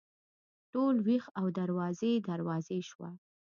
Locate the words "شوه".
2.89-3.09